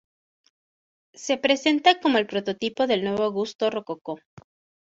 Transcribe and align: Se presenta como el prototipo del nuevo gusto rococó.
Se 1.13 1.37
presenta 1.37 1.99
como 1.99 2.17
el 2.17 2.25
prototipo 2.25 2.87
del 2.87 3.03
nuevo 3.03 3.31
gusto 3.31 3.69
rococó. 3.69 4.17